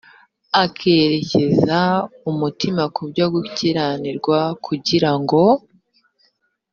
[0.63, 1.79] akerekeza
[2.31, 5.41] umutima ku byo gukiranirwa kugira ngo